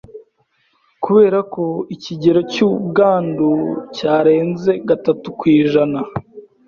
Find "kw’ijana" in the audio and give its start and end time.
5.37-5.99